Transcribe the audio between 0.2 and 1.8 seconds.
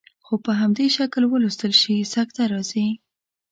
خو په همدې شکل ولوستل